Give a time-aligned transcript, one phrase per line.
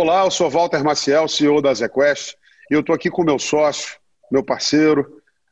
[0.00, 2.36] Olá, eu sou Walter Maciel, CEO da ZQuest,
[2.70, 3.96] e eu estou aqui com meu sócio,
[4.30, 5.04] meu parceiro,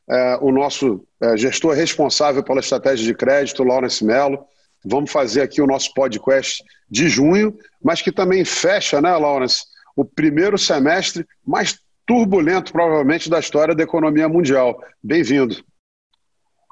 [0.09, 4.45] é, o nosso é, gestor responsável pela estratégia de crédito, Laurence Mello.
[4.85, 9.65] Vamos fazer aqui o nosso podcast de junho, mas que também fecha, né, Laurence,
[9.97, 14.79] o primeiro semestre mais turbulento, provavelmente, da história da economia mundial.
[15.03, 15.57] Bem-vindo.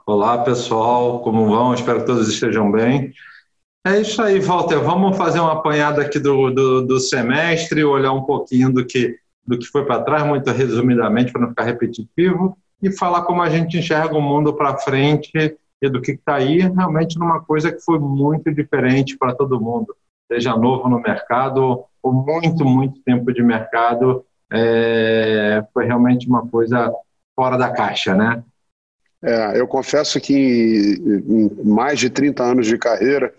[0.08, 1.74] Olá, pessoal, como vão?
[1.74, 3.12] Espero que todos estejam bem.
[3.86, 4.80] É isso aí, Walter.
[4.80, 9.60] Vamos fazer uma apanhada aqui do, do, do semestre, olhar um pouquinho do que, do
[9.60, 13.78] que foi para trás, muito resumidamente, para não ficar repetitivo, e falar como a gente
[13.78, 15.32] enxerga o mundo para frente
[15.80, 19.96] e do que está aí, realmente numa coisa que foi muito diferente para todo mundo,
[20.28, 26.92] seja novo no mercado ou muito, muito tempo de mercado, é, foi realmente uma coisa
[27.36, 28.44] fora da caixa, né?
[29.22, 33.32] É, eu confesso que em, mais de 30 anos de carreira,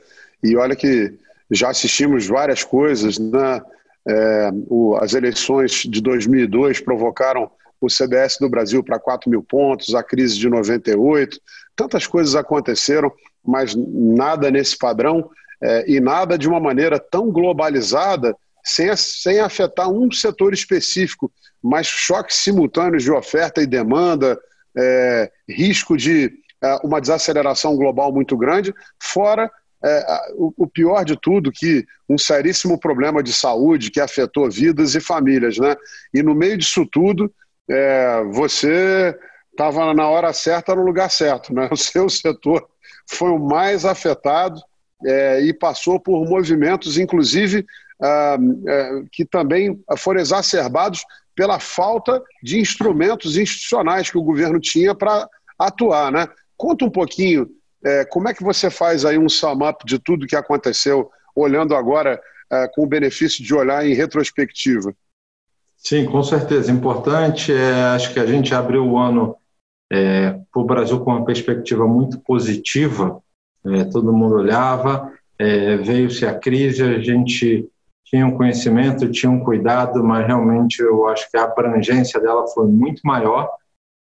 [0.51, 1.15] e olha que
[1.51, 3.61] já assistimos várias coisas, né?
[4.09, 9.95] É, o, as eleições de 2002 provocaram o CDS do Brasil para 4 mil pontos,
[9.95, 11.41] a crise de 98,
[11.75, 13.13] tantas coisas aconteceram,
[13.45, 15.29] mas nada nesse padrão
[15.63, 21.31] é, e nada de uma maneira tão globalizada, sem, sem afetar um setor específico,
[21.63, 24.39] mas choques simultâneos de oferta e demanda,
[24.77, 29.51] é, risco de é, uma desaceleração global muito grande, fora
[29.87, 34.97] é, o, o, pior de tudo, que um seríssimo problema de saúde que afetou vidas
[34.97, 35.77] e famílias, né?
[36.13, 37.33] E no meio disso tudo,
[37.71, 39.17] é, você
[39.53, 41.69] estava na hora certa no lugar certo, né?
[41.73, 42.67] O seu setor
[43.09, 44.61] foi o mais afetado
[45.05, 47.65] é, e passou por movimentos, inclusive,
[48.03, 54.95] ah, é, que também foram exacerbados pela falta de instrumentos institucionais que o governo tinha
[54.95, 55.29] para
[55.59, 56.27] atuar, né?
[56.57, 57.49] Conta um pouquinho
[57.87, 61.73] é, como é que você faz aí um sum up de tudo que aconteceu, olhando
[61.77, 64.93] agora é, com o benefício de olhar em retrospectiva?
[65.77, 66.73] Sim, com certeza.
[66.73, 69.37] Importante, é, acho que a gente abriu o ano
[69.93, 73.23] é, para o Brasil com uma perspectiva muito positiva,
[73.65, 77.69] é, todo mundo olhava, é, veio-se a crise, a gente
[78.05, 82.67] tinha um conhecimento, tinha um cuidado, mas realmente eu acho que a abrangência dela foi
[82.67, 83.49] muito maior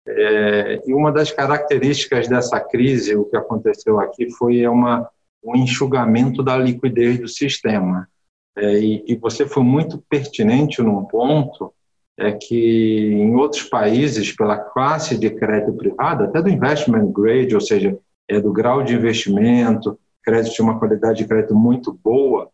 [0.06, 5.08] é, e uma das características dessa crise, o que aconteceu aqui, foi uma,
[5.44, 8.08] um enxugamento da liquidez do sistema.
[8.56, 11.72] É, e, e, você foi muito pertinente num ponto,
[12.18, 17.60] é que em outros países, pela classe de crédito privado, até do investment grade, ou
[17.60, 17.98] seja,
[18.28, 22.50] é do grau de investimento, crédito de uma qualidade de crédito muito boa,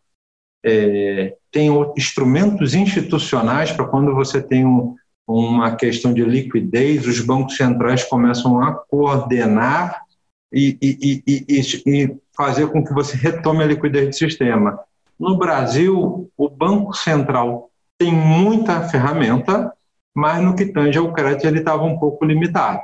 [0.65, 4.95] é, tem instrumentos institucionais para quando você tem um,
[5.29, 10.03] uma questão de liquidez, os bancos centrais começam a coordenar
[10.51, 14.81] e, e, e, e, fazer com que você retome a liquidez do sistema.
[15.21, 19.71] No Brasil, o Banco Central tem muita ferramenta,
[20.15, 22.83] mas no que tange ao crédito ele estava um pouco limitado.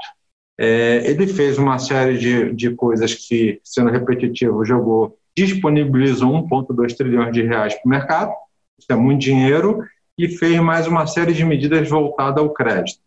[0.58, 7.32] É, ele fez uma série de, de coisas que, sendo repetitivo, jogou, disponibilizou 1,2 trilhões
[7.32, 8.32] de reais para o mercado,
[8.78, 9.82] isso é muito dinheiro,
[10.18, 13.00] e fez mais uma série de medidas voltadas ao crédito.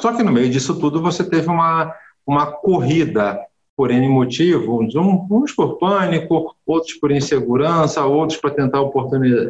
[0.00, 1.94] Só que no meio disso tudo você teve uma,
[2.26, 3.40] uma corrida
[3.76, 8.80] por N motivos, uns por pânico, outros por insegurança, outros para tentar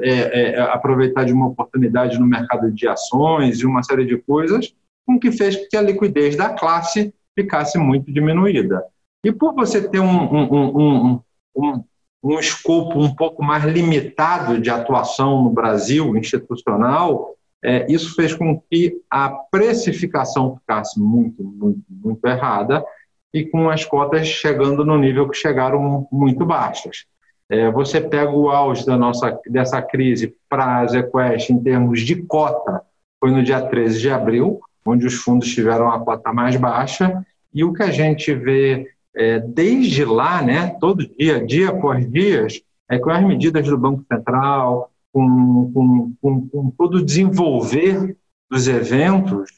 [0.02, 4.74] é, é, aproveitar de uma oportunidade no mercado de ações e uma série de coisas,
[5.06, 8.84] com que fez que a liquidez da classe ficasse muito diminuída.
[9.24, 11.20] E por você ter um, um, um,
[11.56, 11.84] um,
[12.22, 18.60] um escopo um pouco mais limitado de atuação no Brasil institucional, é, isso fez com
[18.70, 22.84] que a precificação ficasse muito, muito, muito errada
[23.32, 27.06] e com as cotas chegando no nível que chegaram muito baixas.
[27.50, 32.16] É, você pega o auge da nossa, dessa crise para a ZQuest em termos de
[32.22, 32.82] cota,
[33.18, 37.64] foi no dia 13 de abril, onde os fundos tiveram a cota mais baixa, e
[37.64, 42.46] o que a gente vê é, desde lá, né, todo dia, dia após dia,
[42.90, 48.16] é, com as medidas do Banco Central, com, com, com, com todo o desenvolver
[48.50, 49.50] dos eventos,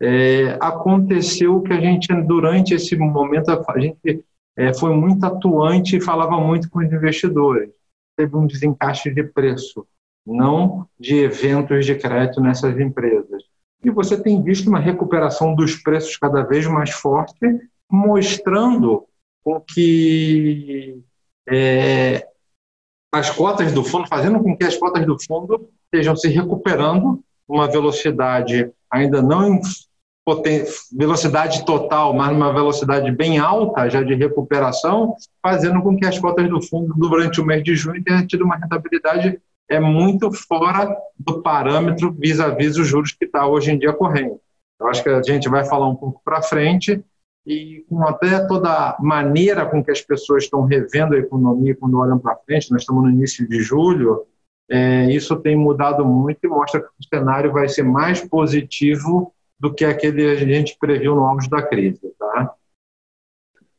[0.00, 4.24] é, aconteceu que a gente, durante esse momento, a gente
[4.56, 7.70] é, foi muito atuante e falava muito com os investidores.
[8.16, 9.86] Teve um desencaixe de preço,
[10.26, 13.42] não de eventos de crédito nessas empresas.
[13.82, 17.34] E você tem visto uma recuperação dos preços cada vez mais forte
[17.90, 19.06] mostrando
[19.42, 21.02] com que
[21.48, 22.26] é,
[23.12, 27.70] as cotas do fundo, fazendo com que as cotas do fundo estejam se recuperando uma
[27.70, 29.60] velocidade ainda não em
[30.96, 36.48] velocidade total, mas uma velocidade bem alta já de recuperação, fazendo com que as cotas
[36.48, 39.38] do fundo durante o mês de junho tenham tido uma rentabilidade
[39.68, 44.40] é muito fora do parâmetro vis-à-vis -vis os juros que está hoje em dia correndo.
[44.80, 47.02] Eu acho que a gente vai falar um pouco para frente
[47.46, 51.98] e com até toda a maneira com que as pessoas estão revendo a economia quando
[51.98, 54.26] olham para frente, nós estamos no início de julho,
[54.68, 59.72] é, isso tem mudado muito e mostra que o cenário vai ser mais positivo do
[59.72, 62.00] que aquele que a gente previu no auge da crise.
[62.18, 62.54] Tá?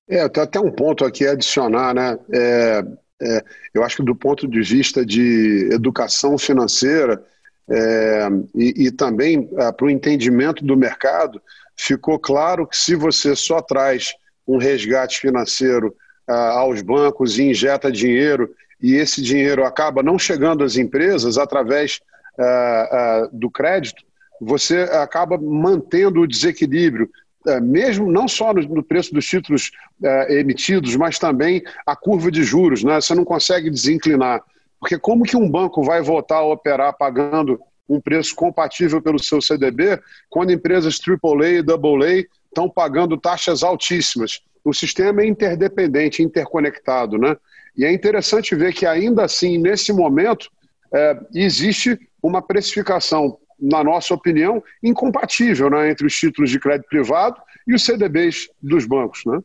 [0.08, 2.20] É, tem até um ponto aqui a adicionar, né?
[2.32, 2.86] É,
[3.22, 7.24] é, eu acho que do ponto de vista de educação financeira
[7.68, 11.42] é, e, e, também é, para o entendimento do mercado,
[11.75, 14.13] ficou claro que se você só traz
[14.48, 15.95] um resgate financeiro
[16.27, 22.00] ah, aos bancos e injeta dinheiro e esse dinheiro acaba não chegando às empresas através
[22.39, 22.44] ah,
[22.92, 24.04] ah, do crédito,
[24.39, 27.10] você acaba mantendo o desequilíbrio,
[27.48, 29.71] eh, mesmo não só no, preço dos títulos
[30.04, 32.83] eh, emitidos, mas também a curva de juros.
[32.83, 33.00] Né?
[33.00, 34.44] Você não consegue desinclinar.
[34.80, 39.42] Porque como que um banco vai voltar a operar pagando um preço compatível pelo seu
[39.42, 40.00] CDB,
[40.30, 44.42] quando empresas AAA e AA estão pagando taxas altíssimas.
[44.64, 47.18] O sistema é interdependente, interconectado.
[47.18, 47.36] Né?
[47.78, 50.50] E é interessante ver que, ainda assim, nesse momento,
[50.94, 57.40] é, existe uma precificação, na nossa opinião, incompatível né, entre os títulos de crédito privado
[57.68, 59.22] e os CDBs dos bancos.
[59.26, 59.40] Né?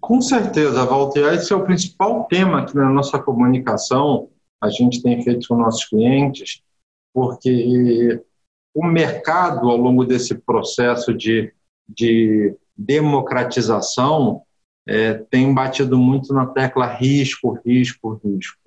[0.00, 1.32] Com certeza, Walter.
[1.34, 4.28] Esse é o principal tema aqui na nossa comunicação.
[4.60, 6.62] A gente tem feito com nossos clientes
[7.14, 8.20] porque
[8.74, 11.52] o mercado, ao longo desse processo de,
[11.88, 14.42] de democratização,
[14.86, 18.58] é, tem batido muito na tecla risco, risco, risco.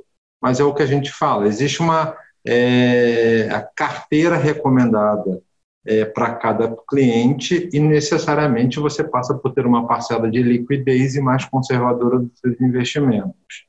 [0.42, 2.16] Mas é o que a gente fala, existe uma
[2.46, 5.42] é, carteira recomendada
[5.86, 11.22] é, para cada cliente e necessariamente você passa por ter uma parcela de liquidez e
[11.22, 13.67] mais conservadora dos seus investimentos.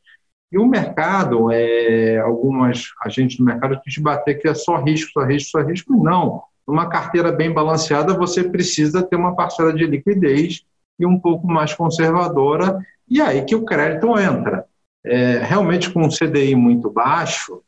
[0.50, 5.22] E o mercado, é, algumas agentes do mercado te bater que é só risco, só
[5.22, 6.02] risco, só risco.
[6.02, 6.42] Não.
[6.66, 10.64] Numa carteira bem balanceada, você precisa ter uma parcela de liquidez
[10.98, 14.64] e um pouco mais conservadora, e aí que o crédito entra.
[15.04, 17.62] É, realmente, com um CDI muito baixo,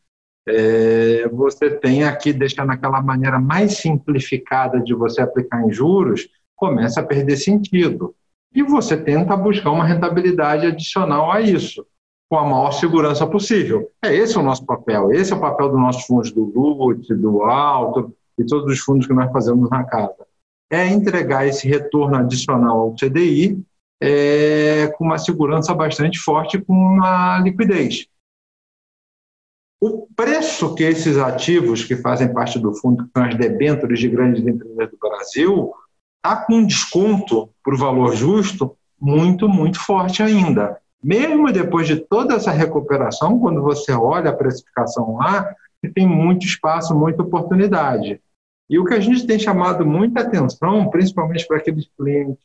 [0.48, 7.00] é, você tem aqui, deixando aquela maneira mais simplificada de você aplicar em juros, começa
[7.00, 8.14] a perder sentido.
[8.52, 11.86] E você tenta buscar uma rentabilidade adicional a isso
[12.30, 13.90] com a maior segurança possível.
[14.02, 17.42] É esse o nosso papel, esse é o papel dos nossos fundos do LUT, do
[17.42, 20.24] Alto e todos os fundos que nós fazemos na casa.
[20.70, 23.60] É entregar esse retorno adicional ao CDI
[24.00, 28.06] é, com uma segurança bastante forte com uma liquidez.
[29.82, 34.08] O preço que esses ativos que fazem parte do fundo, que são as debêntures de
[34.08, 35.72] grandes empresas do Brasil,
[36.18, 40.80] está com um desconto o valor justo muito, muito forte ainda.
[41.02, 45.54] Mesmo depois de toda essa recuperação, quando você olha a precificação lá,
[45.94, 48.20] tem muito espaço, muita oportunidade.
[48.68, 52.38] E o que a gente tem chamado muita atenção, principalmente para aqueles clientes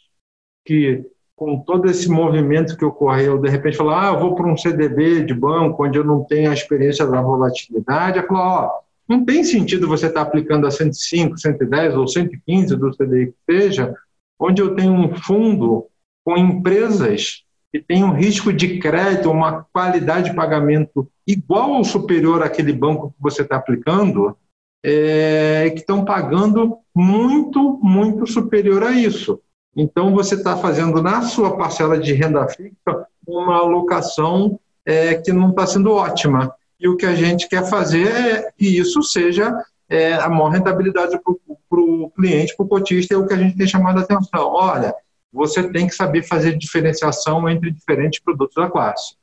[0.66, 1.06] que,
[1.36, 5.34] com todo esse movimento que ocorreu, de repente falar, ah, vou para um CDB de
[5.34, 9.88] banco onde eu não tenho a experiência da volatilidade, é falar, ó, não tem sentido
[9.88, 13.94] você estar aplicando a 105, 110 ou 115 do CDI que seja,
[14.40, 15.86] onde eu tenho um fundo
[16.24, 17.45] com empresas
[17.76, 23.10] que tem um risco de crédito, uma qualidade de pagamento igual ou superior àquele banco
[23.10, 24.38] que você está aplicando,
[24.82, 29.42] é, que estão pagando muito, muito superior a isso.
[29.76, 35.50] Então, você está fazendo na sua parcela de renda fixa uma alocação é, que não
[35.50, 36.56] está sendo ótima.
[36.80, 39.54] E o que a gente quer fazer é que isso seja
[39.90, 43.58] é, a maior rentabilidade para o cliente, para o cotista, é o que a gente
[43.58, 44.48] tem chamado a atenção.
[44.54, 44.96] Olha,
[45.36, 49.18] você tem que saber fazer diferenciação entre diferentes produtos da classe.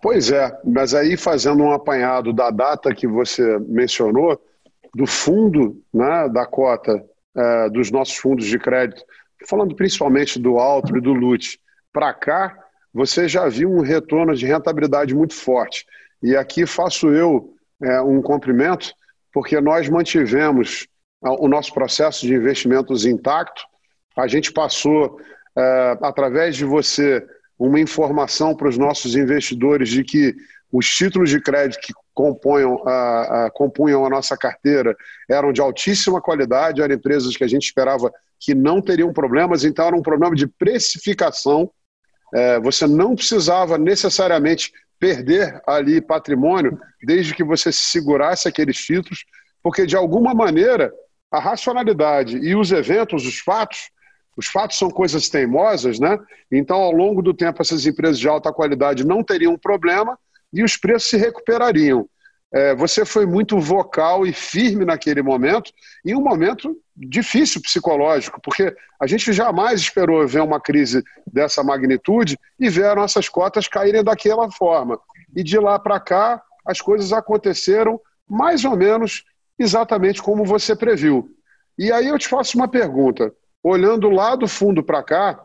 [0.00, 4.40] Pois é, mas aí fazendo um apanhado da data que você mencionou,
[4.94, 7.04] do fundo né, da cota
[7.36, 9.02] é, dos nossos fundos de crédito,
[9.48, 11.58] falando principalmente do Alto e do LUT,
[11.92, 12.56] para cá,
[12.94, 15.84] você já viu um retorno de rentabilidade muito forte.
[16.22, 18.92] E aqui faço eu é, um cumprimento,
[19.32, 20.86] porque nós mantivemos
[21.20, 23.62] o nosso processo de investimentos intacto.
[24.16, 25.20] A gente passou,
[25.56, 27.24] é, através de você,
[27.58, 30.34] uma informação para os nossos investidores de que
[30.72, 34.96] os títulos de crédito que compunham a, a, compunham a nossa carteira
[35.28, 39.86] eram de altíssima qualidade, eram empresas que a gente esperava que não teriam problemas, então
[39.86, 41.70] era um problema de precificação.
[42.34, 49.24] É, você não precisava necessariamente perder ali patrimônio desde que você segurasse aqueles títulos,
[49.62, 50.92] porque de alguma maneira
[51.30, 53.90] a racionalidade e os eventos, os fatos,
[54.36, 56.18] os fatos são coisas teimosas, né?
[56.50, 60.18] Então, ao longo do tempo, essas empresas de alta qualidade não teriam problema,
[60.52, 62.08] e os preços se recuperariam.
[62.50, 65.70] É, você foi muito vocal e firme naquele momento,
[66.04, 72.38] em um momento difícil psicológico, porque a gente jamais esperou ver uma crise dessa magnitude
[72.58, 74.98] e ver as nossas cotas caírem daquela forma.
[75.36, 79.24] E de lá para cá, as coisas aconteceram mais ou menos
[79.58, 81.30] exatamente como você previu.
[81.78, 83.32] E aí eu te faço uma pergunta.
[83.62, 85.40] Olhando lá do fundo para cá,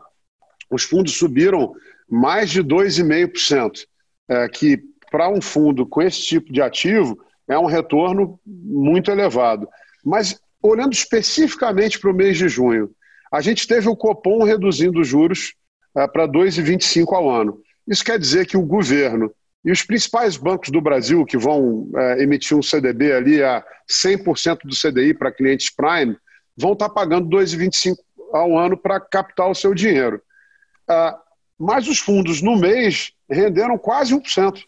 [0.70, 1.72] os fundos subiram
[2.08, 3.86] mais de 2,5%,
[4.28, 7.18] é, que para um fundo com esse tipo de ativo
[7.48, 9.68] é um retorno muito elevado.
[10.04, 12.90] Mas olhando especificamente para o mês de junho,
[13.30, 15.54] a gente teve o Copom reduzindo os juros
[15.96, 17.60] é, para 2,25 ao ano.
[17.86, 19.32] Isso quer dizer que o governo
[19.64, 24.58] e os principais bancos do Brasil que vão é, emitir um CDB ali a 100%
[24.64, 26.16] do CDI para clientes Prime
[26.56, 27.96] vão estar tá pagando 2,25
[28.32, 30.20] ao ano para captar o seu dinheiro.
[30.88, 31.18] Ah,
[31.58, 34.62] mas os fundos no mês renderam quase 1%,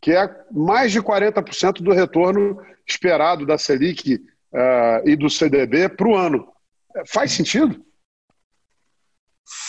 [0.00, 4.20] que é mais de 40% do retorno esperado da Selic
[4.54, 6.48] ah, e do CDB para o ano.
[7.06, 7.84] Faz sentido?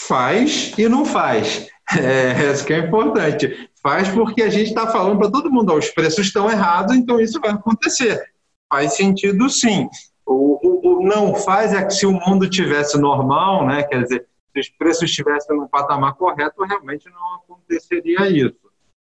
[0.07, 1.69] Faz e não faz.
[1.93, 3.69] É, isso que é importante.
[3.81, 7.19] Faz porque a gente está falando para todo mundo, ó, os preços estão errados, então
[7.19, 8.31] isso vai acontecer.
[8.71, 9.89] Faz sentido sim.
[10.25, 14.27] O, o, o, não faz é que se o mundo tivesse normal, né, quer dizer,
[14.53, 18.59] se os preços estivessem no patamar correto, realmente não aconteceria isso.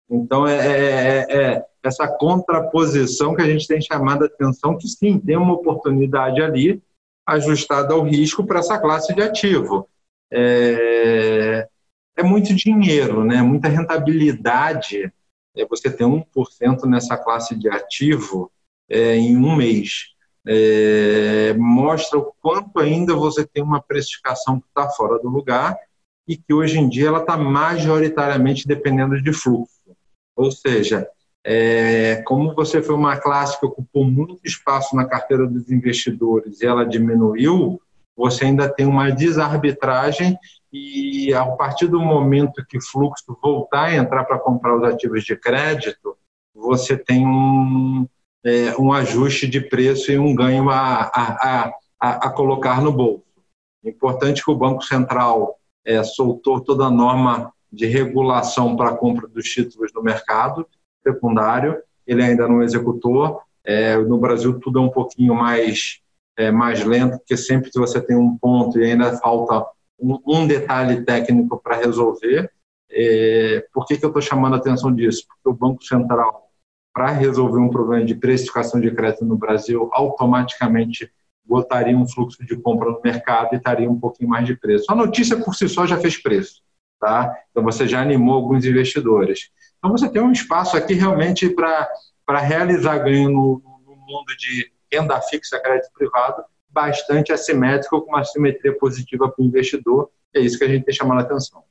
[0.09, 4.87] Então, é, é, é, é essa contraposição que a gente tem chamado a atenção, que
[4.87, 6.81] sim, tem uma oportunidade ali
[7.25, 9.87] ajustada ao risco para essa classe de ativo.
[10.31, 11.67] É,
[12.15, 13.41] é muito dinheiro, né?
[13.41, 15.11] muita rentabilidade.
[15.55, 16.23] É você ter 1%
[16.85, 18.51] nessa classe de ativo
[18.89, 20.13] é, em um mês.
[20.45, 25.77] É, mostra o quanto ainda você tem uma precificação que está fora do lugar
[26.27, 29.79] e que hoje em dia ela está majoritariamente dependendo de fluxo.
[30.35, 31.07] Ou seja,
[31.45, 36.65] é, como você foi uma classe que ocupou muito espaço na carteira dos investidores e
[36.65, 37.81] ela diminuiu,
[38.15, 40.37] você ainda tem uma desarbitragem
[40.73, 45.23] e a partir do momento que o fluxo voltar a entrar para comprar os ativos
[45.23, 46.17] de crédito,
[46.53, 48.07] você tem um,
[48.43, 53.23] é, um ajuste de preço e um ganho a, a, a, a colocar no bolso.
[53.85, 58.97] É importante que o Banco Central é, soltou toda a norma de regulação para a
[58.97, 60.67] compra dos títulos no mercado
[61.03, 61.77] secundário,
[62.07, 63.41] ele ainda não executou.
[63.63, 66.01] É, no Brasil tudo é um pouquinho mais
[66.35, 69.65] é, mais lento, porque sempre que você tem um ponto e ainda falta
[69.99, 72.51] um, detalhe técnico para resolver.
[72.89, 75.25] É, por que, que eu estou chamando a atenção disso?
[75.27, 76.49] Porque o Banco Central,
[76.93, 81.11] para resolver um problema de precificação de crédito no Brasil, automaticamente
[81.45, 84.85] botaria um fluxo de compra no mercado e estaria um pouquinho mais de preço.
[84.89, 86.61] A notícia por si só já fez preço,
[86.99, 87.35] tá?
[87.51, 89.49] Então você já animou alguns investidores.
[89.77, 95.19] Então você tem um espaço aqui realmente para realizar ganho no, no mundo de renda
[95.21, 100.09] fixa, crédito privado, bastante assimétrico, com uma simetria positiva para o investidor.
[100.33, 101.63] É isso que a gente tem chamado a atenção.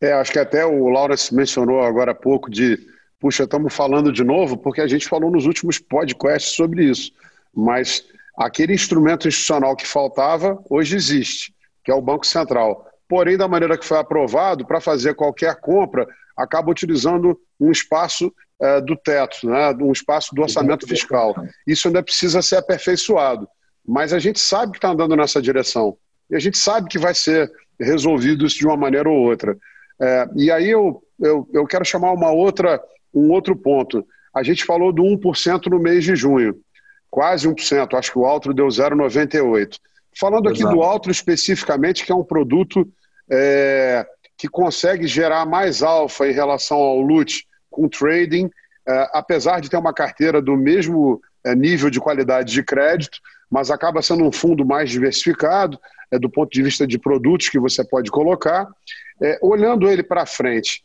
[0.00, 2.78] É, acho que até o Lawrence mencionou agora há pouco de,
[3.18, 7.10] puxa, estamos falando de novo, porque a gente falou nos últimos podcasts sobre isso.
[7.54, 8.04] Mas
[8.36, 12.86] aquele instrumento institucional que faltava, hoje existe, que é o Banco Central.
[13.08, 18.80] Porém, da maneira que foi aprovado, para fazer qualquer compra, acaba utilizando um espaço é,
[18.80, 21.34] do teto, né, um espaço do orçamento fiscal.
[21.66, 23.48] Isso ainda precisa ser aperfeiçoado.
[23.86, 25.96] Mas a gente sabe que está andando nessa direção.
[26.30, 29.56] E a gente sabe que vai ser resolvido isso de uma maneira ou outra.
[30.00, 32.82] É, e aí eu, eu, eu quero chamar uma outra,
[33.14, 34.04] um outro ponto.
[34.34, 36.58] A gente falou do 1% no mês de junho,
[37.10, 39.78] quase 1%, acho que o Altro deu 0,98%.
[40.18, 42.88] Falando aqui do Altro especificamente, que é um produto
[43.30, 48.50] é, que consegue gerar mais alfa em relação ao LUT com trading,
[48.88, 51.20] é, apesar de ter uma carteira do mesmo
[51.54, 53.18] nível de qualidade de crédito,
[53.50, 55.78] mas acaba sendo um fundo mais diversificado
[56.10, 58.66] é, do ponto de vista de produtos que você pode colocar.
[59.22, 60.84] É, olhando ele para frente,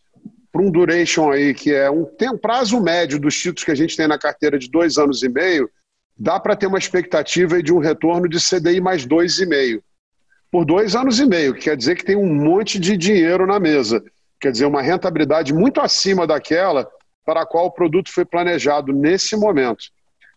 [0.52, 3.76] para um duration aí que é um, tem um prazo médio dos títulos que a
[3.76, 5.70] gente tem na carteira de dois anos e meio,
[6.18, 9.84] dá para ter uma expectativa de um retorno de CDI mais dois e meio
[10.52, 13.58] por dois anos e meio, que quer dizer que tem um monte de dinheiro na
[13.58, 14.04] mesa,
[14.40, 16.86] quer dizer uma rentabilidade muito acima daquela
[17.26, 19.86] para a qual o produto foi planejado nesse momento.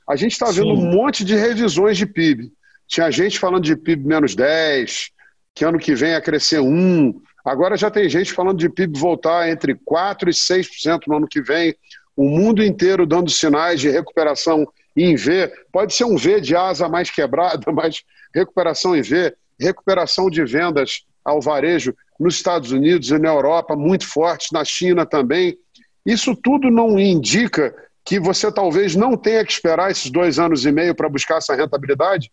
[0.08, 2.52] A gente está vendo um monte de revisões de PIB.
[2.86, 5.10] Tinha gente falando de PIB menos 10,
[5.54, 7.20] que ano que vem ia crescer 1.
[7.44, 11.40] Agora já tem gente falando de PIB voltar entre 4% e 6% no ano que
[11.40, 11.74] vem.
[12.16, 15.52] O mundo inteiro dando sinais de recuperação em V.
[15.72, 18.02] Pode ser um V de asa mais quebrada, mas
[18.34, 19.34] recuperação em V.
[19.58, 25.06] Recuperação de vendas ao varejo nos Estados Unidos e na Europa muito forte, na China
[25.06, 25.56] também.
[26.04, 30.72] Isso tudo não indica que você talvez não tenha que esperar esses dois anos e
[30.72, 32.30] meio para buscar essa rentabilidade?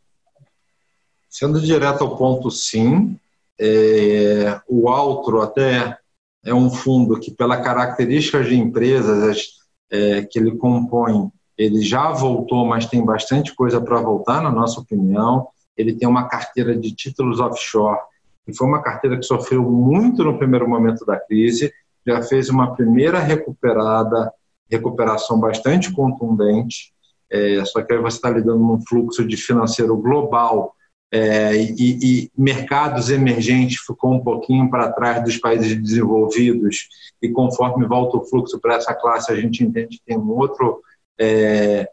[1.29, 3.17] Sendo direto ao ponto, sim.
[3.57, 5.97] É, o Altro até
[6.43, 12.65] é um fundo que, pela característica de empresas é, que ele compõe, ele já voltou,
[12.65, 15.47] mas tem bastante coisa para voltar, na nossa opinião.
[15.77, 17.99] Ele tem uma carteira de títulos offshore,
[18.45, 21.71] que foi uma carteira que sofreu muito no primeiro momento da crise,
[22.05, 24.33] já fez uma primeira recuperada,
[24.71, 26.93] recuperação bastante contundente,
[27.29, 30.75] é, só que aí você está lidando num fluxo de financeiro global
[31.13, 36.87] é, e, e, mercados emergentes ficou um pouquinho para trás dos países desenvolvidos
[37.21, 40.81] e conforme volta o fluxo para essa classe a gente entende que tem um outro
[41.19, 41.89] é,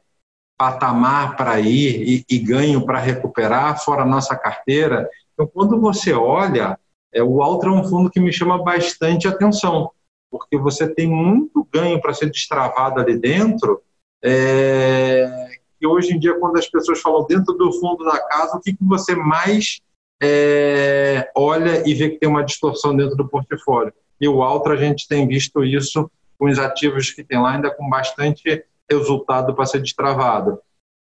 [0.57, 5.09] patamar para ir e, e ganho para recuperar fora a nossa carteira.
[5.35, 6.79] Então quando você olha
[7.13, 9.91] é, o Altra é um fundo que me chama bastante atenção
[10.31, 13.83] porque você tem muito ganho para ser destravado ali dentro
[14.23, 18.61] é, que hoje em dia, quando as pessoas falam dentro do fundo da casa, o
[18.61, 19.81] que, que você mais
[20.21, 23.93] é, olha e vê que tem uma distorção dentro do portfólio?
[24.21, 27.71] E o Altra, a gente tem visto isso com os ativos que tem lá, ainda
[27.71, 30.61] com bastante resultado para ser destravado.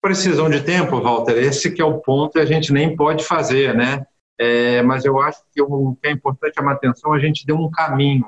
[0.03, 3.75] Precisão de tempo, Walter, esse que é o ponto e a gente nem pode fazer,
[3.75, 4.05] né?
[4.39, 7.71] É, mas eu acho que o que é importante chamar atenção, a gente deu um
[7.71, 8.27] caminho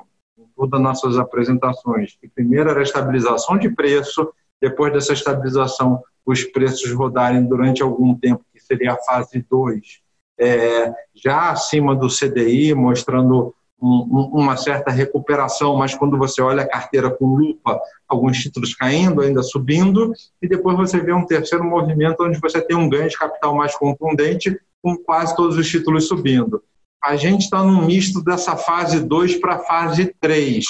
[0.65, 2.15] em todas as nossas apresentações.
[2.19, 8.15] Que primeiro era a estabilização de preço, depois dessa estabilização, os preços rodarem durante algum
[8.15, 10.01] tempo, que seria a fase 2,
[10.39, 16.67] é, já acima do CDI, mostrando um, uma certa recuperação, mas quando você olha a
[16.67, 22.23] carteira com lupa, alguns títulos caindo, ainda subindo, e depois você vê um terceiro movimento
[22.23, 26.63] onde você tem um ganho de capital mais contundente, com quase todos os títulos subindo.
[27.03, 30.65] A gente está num misto dessa fase 2 para a fase 3.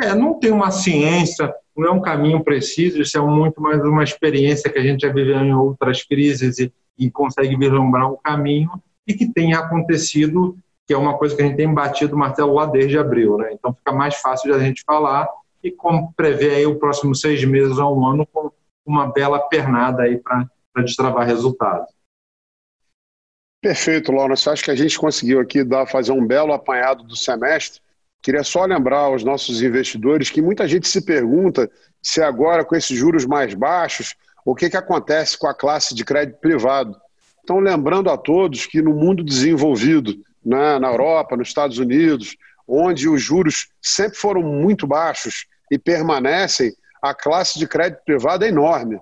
[0.00, 4.04] É, não tem uma ciência não é um caminho preciso, isso é muito mais uma
[4.04, 8.70] experiência que a gente já viveu em outras crises e, e consegue vislumbrar um caminho
[9.06, 12.54] e que tem acontecido, que é uma coisa que a gente tem batido o martelo
[12.54, 13.38] lá desde abril.
[13.38, 13.50] Né?
[13.52, 15.26] Então fica mais fácil de a gente falar
[15.64, 18.50] e como prever aí o próximo seis meses a um ano com
[18.84, 20.46] uma bela pernada aí para
[20.84, 21.88] destravar resultados.
[23.62, 24.50] Perfeito, Lawrence.
[24.50, 27.80] Acho que a gente conseguiu aqui dar, fazer um belo apanhado do semestre
[28.22, 31.68] Queria só lembrar aos nossos investidores que muita gente se pergunta
[32.00, 36.04] se agora, com esses juros mais baixos, o que, que acontece com a classe de
[36.04, 36.96] crédito privado.
[37.42, 43.08] Então, lembrando a todos que no mundo desenvolvido, né, na Europa, nos Estados Unidos, onde
[43.08, 46.72] os juros sempre foram muito baixos e permanecem,
[47.02, 49.00] a classe de crédito privado é enorme.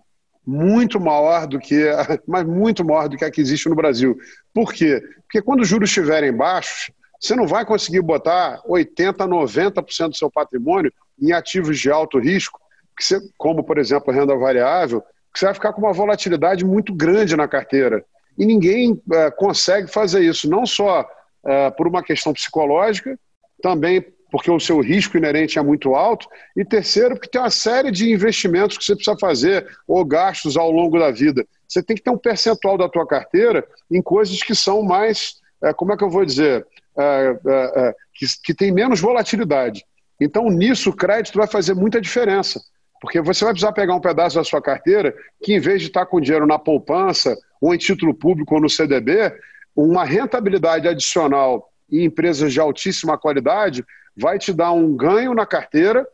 [0.50, 1.84] Muito maior do que,
[2.26, 4.18] mas muito maior do que a que existe no Brasil.
[4.52, 5.00] Por quê?
[5.22, 10.28] Porque quando os juros estiverem baixos, você não vai conseguir botar 80%, 90% do seu
[10.28, 12.58] patrimônio em ativos de alto risco,
[12.98, 15.00] você, como, por exemplo, renda variável,
[15.32, 18.04] que você vai ficar com uma volatilidade muito grande na carteira.
[18.36, 21.08] E ninguém é, consegue fazer isso, não só
[21.46, 23.16] é, por uma questão psicológica,
[23.62, 27.90] também porque o seu risco inerente é muito alto, e terceiro, porque tem uma série
[27.90, 31.44] de investimentos que você precisa fazer ou gastos ao longo da vida.
[31.68, 35.72] Você tem que ter um percentual da tua carteira em coisas que são mais, é,
[35.72, 36.66] como é que eu vou dizer,
[36.98, 39.84] é, é, que, que tem menos volatilidade.
[40.20, 42.60] Então, nisso, o crédito vai fazer muita diferença.
[43.00, 46.04] Porque você vai precisar pegar um pedaço da sua carteira que, em vez de estar
[46.04, 49.32] com dinheiro na poupança, ou em título público, ou no CDB,
[49.74, 53.84] uma rentabilidade adicional em empresas de altíssima qualidade
[54.16, 56.06] vai te dar um ganho na carteira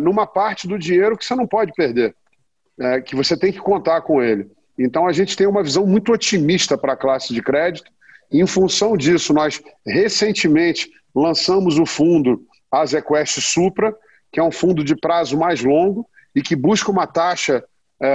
[0.00, 2.14] numa parte do dinheiro que você não pode perder,
[3.04, 4.50] que você tem que contar com ele.
[4.78, 7.90] Então, a gente tem uma visão muito otimista para a classe de crédito
[8.30, 13.94] em função disso, nós recentemente lançamos o fundo Azequest Supra,
[14.32, 17.64] que é um fundo de prazo mais longo e que busca uma taxa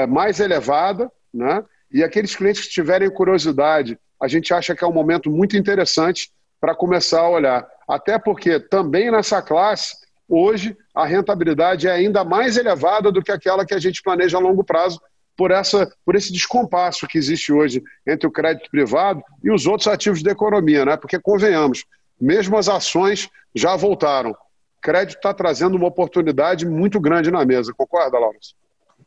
[0.09, 1.63] mais elevada, né?
[1.91, 6.29] E aqueles clientes que tiverem curiosidade, a gente acha que é um momento muito interessante
[6.61, 7.67] para começar a olhar.
[7.87, 9.95] Até porque também nessa classe,
[10.29, 14.41] hoje, a rentabilidade é ainda mais elevada do que aquela que a gente planeja a
[14.41, 15.01] longo prazo,
[15.35, 19.87] por, essa, por esse descompasso que existe hoje entre o crédito privado e os outros
[19.87, 20.95] ativos da economia, né?
[20.95, 21.83] porque, convenhamos,
[22.19, 24.35] mesmo as ações já voltaram.
[24.81, 28.37] Crédito está trazendo uma oportunidade muito grande na mesa, concorda, Laura?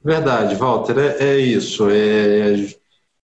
[0.02, 1.88] Verdade, Walter, é, é isso.
[1.90, 2.54] É,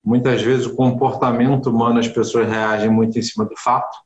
[0.04, 3.96] muitas vezes o comportamento humano, as pessoas reagem muito em cima do fato.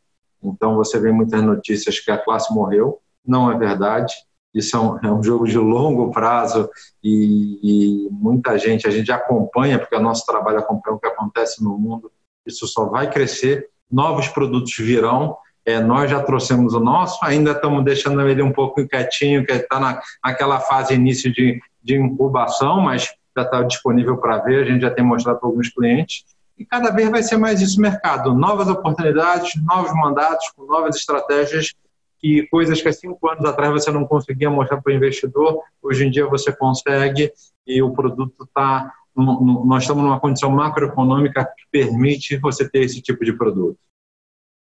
[0.42, 2.98] Então você vê muitas notícias que a classe morreu.
[3.24, 4.14] Não é verdade.
[4.54, 6.68] Isso é um, é um jogo de longo prazo
[7.02, 11.64] e, e, muita gente, a gente acompanha, porque o nosso trabalho acompanha o que acontece
[11.64, 12.12] no mundo,
[12.46, 15.36] isso só vai crescer, novos produtos virão.
[15.64, 19.78] É, nós já trouxemos o nosso, ainda estamos deixando ele um pouco quietinho, que está
[19.78, 24.82] na, naquela fase início de, de incubação, mas já está disponível para ver, a gente
[24.82, 26.24] já tem mostrado para alguns clientes.
[26.58, 28.34] E cada vez vai ser mais isso mercado.
[28.34, 31.74] Novas oportunidades, novos mandatos, com novas estratégias
[32.22, 36.06] e coisas que há cinco anos atrás você não conseguia mostrar para o investidor, hoje
[36.06, 37.32] em dia você consegue
[37.66, 38.92] e o produto está.
[39.14, 43.76] Nós estamos numa condição macroeconômica que permite você ter esse tipo de produto.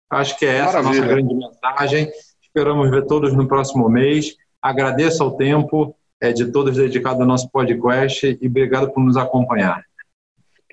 [0.10, 0.90] Acho que é essa Maravilha.
[0.90, 2.12] a nossa grande mensagem.
[2.42, 4.36] Esperamos ver todos no próximo mês.
[4.60, 9.84] Agradeço ao tempo é, de todos dedicados ao nosso podcast e obrigado por nos acompanhar.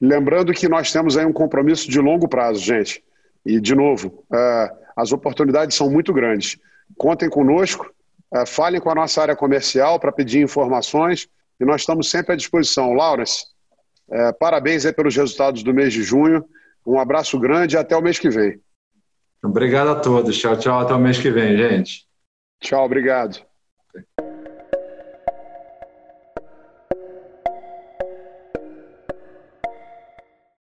[0.00, 3.02] Lembrando que nós temos aí um compromisso de longo prazo, gente.
[3.44, 6.58] E, de novo, uh, as oportunidades são muito grandes.
[6.96, 7.90] Contem conosco,
[8.34, 11.28] uh, falem com a nossa área comercial para pedir informações
[11.58, 12.92] e nós estamos sempre à disposição.
[12.92, 13.44] Laurence,
[14.08, 16.44] uh, parabéns pelos resultados do mês de junho.
[16.86, 18.60] Um abraço grande e até o mês que vem.
[19.42, 20.36] Obrigado a todos.
[20.36, 20.80] Tchau, tchau.
[20.80, 22.06] Até o mês que vem, gente.
[22.60, 23.40] Tchau, obrigado.